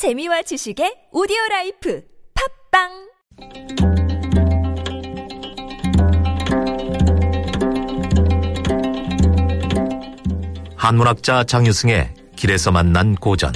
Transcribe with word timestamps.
재미와 0.00 0.40
지식의 0.40 1.08
오디오 1.12 1.36
라이프 1.50 2.02
팟빵 2.72 2.88
한문학자 10.74 11.44
장유승의 11.44 12.14
길에서 12.34 12.72
만난 12.72 13.14
고전 13.14 13.52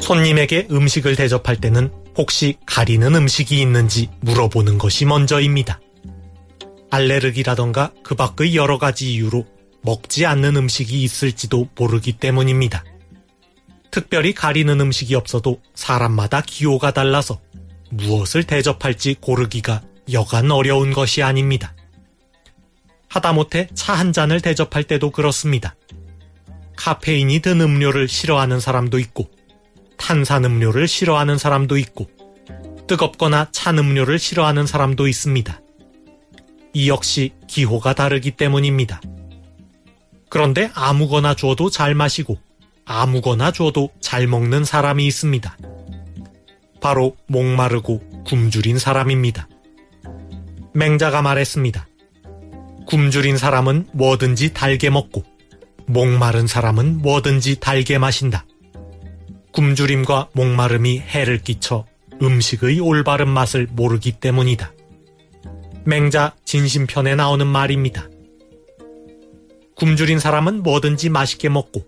손님에게 0.00 0.68
음식을 0.70 1.16
대접할 1.16 1.60
때는 1.60 1.92
혹시 2.16 2.56
가리는 2.64 3.14
음식이 3.14 3.60
있는지 3.60 4.08
물어보는 4.22 4.78
것이 4.78 5.04
먼저입니다. 5.04 5.80
알레르기라던가 6.90 7.92
그 8.02 8.14
밖의 8.14 8.56
여러 8.56 8.78
가지 8.78 9.12
이유로 9.12 9.44
먹지 9.84 10.24
않는 10.24 10.56
음식이 10.56 11.02
있을지도 11.02 11.68
모르기 11.76 12.12
때문입니다. 12.12 12.84
특별히 13.90 14.32
가리는 14.32 14.80
음식이 14.80 15.14
없어도 15.14 15.60
사람마다 15.74 16.40
기호가 16.40 16.92
달라서 16.92 17.40
무엇을 17.90 18.44
대접할지 18.44 19.14
고르기가 19.20 19.82
여간 20.12 20.50
어려운 20.50 20.92
것이 20.92 21.22
아닙니다. 21.22 21.74
하다못해 23.08 23.68
차 23.74 23.94
한 23.94 24.12
잔을 24.12 24.40
대접할 24.40 24.84
때도 24.84 25.10
그렇습니다. 25.10 25.76
카페인이 26.76 27.40
든 27.40 27.60
음료를 27.60 28.08
싫어하는 28.08 28.58
사람도 28.58 28.98
있고, 28.98 29.30
탄산음료를 29.98 30.88
싫어하는 30.88 31.38
사람도 31.38 31.76
있고, 31.76 32.08
뜨겁거나 32.88 33.48
찬 33.52 33.78
음료를 33.78 34.18
싫어하는 34.18 34.66
사람도 34.66 35.06
있습니다. 35.06 35.60
이 36.72 36.88
역시 36.88 37.32
기호가 37.46 37.94
다르기 37.94 38.32
때문입니다. 38.32 39.00
그런데 40.34 40.68
아무거나 40.74 41.36
줘도 41.36 41.70
잘 41.70 41.94
마시고, 41.94 42.38
아무거나 42.86 43.52
줘도 43.52 43.90
잘 44.00 44.26
먹는 44.26 44.64
사람이 44.64 45.06
있습니다. 45.06 45.56
바로 46.80 47.14
목마르고 47.28 48.24
굶주린 48.26 48.80
사람입니다. 48.80 49.48
맹자가 50.72 51.22
말했습니다. 51.22 51.86
굶주린 52.84 53.36
사람은 53.38 53.86
뭐든지 53.92 54.54
달게 54.54 54.90
먹고 54.90 55.22
목마른 55.86 56.48
사람은 56.48 56.98
뭐든지 56.98 57.60
달게 57.60 57.98
마신다. 57.98 58.44
굶주림과 59.52 60.30
목마름이 60.32 60.98
해를 60.98 61.38
끼쳐 61.44 61.86
음식의 62.20 62.80
올바른 62.80 63.28
맛을 63.28 63.68
모르기 63.70 64.10
때문이다. 64.10 64.72
맹자 65.84 66.34
진심편에 66.44 67.14
나오는 67.14 67.46
말입니다. 67.46 68.08
굶주린 69.76 70.18
사람은 70.18 70.62
뭐든지 70.62 71.08
맛있게 71.08 71.48
먹고 71.48 71.84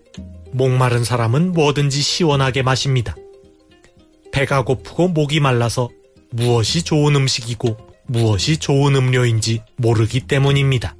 목마른 0.51 1.03
사람은 1.03 1.53
뭐든지 1.53 2.01
시원하게 2.01 2.63
마십니다. 2.63 3.15
배가 4.31 4.63
고프고 4.63 5.09
목이 5.09 5.39
말라서 5.39 5.89
무엇이 6.31 6.83
좋은 6.83 7.15
음식이고 7.15 7.77
무엇이 8.07 8.57
좋은 8.57 8.95
음료인지 8.95 9.63
모르기 9.77 10.21
때문입니다. 10.21 10.95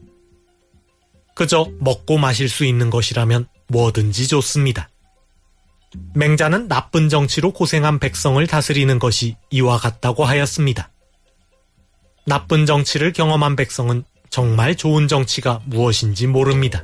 그저 1.35 1.67
먹고 1.79 2.17
마실 2.17 2.49
수 2.49 2.65
있는 2.65 2.89
것이라면 2.89 3.47
뭐든지 3.67 4.27
좋습니다. 4.27 4.89
맹자는 6.15 6.67
나쁜 6.67 7.09
정치로 7.09 7.53
고생한 7.53 7.99
백성을 7.99 8.45
다스리는 8.45 8.99
것이 8.99 9.35
이와 9.51 9.77
같다고 9.77 10.25
하였습니다. 10.25 10.91
나쁜 12.25 12.65
정치를 12.65 13.13
경험한 13.13 13.55
백성은 13.55 14.03
정말 14.37 14.75
좋은 14.75 15.07
정치가 15.07 15.61
무엇인지 15.65 16.27
모릅니다. 16.27 16.83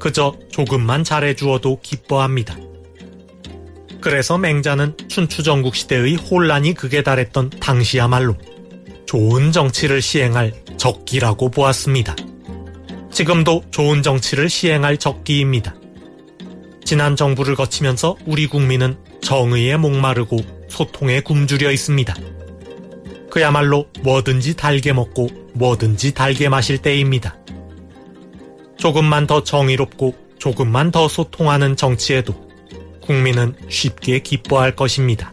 그저 0.00 0.34
조금만 0.50 1.04
잘해주어도 1.04 1.78
기뻐합니다. 1.84 2.56
그래서 4.00 4.38
맹자는 4.38 4.96
춘추전국 5.06 5.76
시대의 5.76 6.16
혼란이 6.16 6.74
극에 6.74 7.04
달했던 7.04 7.50
당시야말로 7.60 8.34
좋은 9.06 9.52
정치를 9.52 10.02
시행할 10.02 10.52
적기라고 10.76 11.52
보았습니다. 11.52 12.16
지금도 13.12 13.62
좋은 13.70 14.02
정치를 14.02 14.50
시행할 14.50 14.96
적기입니다. 14.96 15.76
지난 16.84 17.14
정부를 17.14 17.54
거치면서 17.54 18.16
우리 18.26 18.48
국민은 18.48 18.98
정의에 19.22 19.76
목마르고 19.76 20.38
소통에 20.68 21.20
굶주려 21.20 21.70
있습니다. 21.70 22.16
그야말로 23.30 23.86
뭐든지 24.02 24.56
달게 24.56 24.92
먹고 24.92 25.28
뭐든지 25.54 26.14
달게 26.14 26.48
마실 26.48 26.78
때입니다. 26.78 27.36
조금만 28.76 29.26
더 29.26 29.42
정의롭고 29.42 30.14
조금만 30.38 30.90
더 30.90 31.08
소통하는 31.08 31.76
정치에도 31.76 32.34
국민은 33.02 33.54
쉽게 33.68 34.20
기뻐할 34.20 34.76
것입니다. 34.76 35.32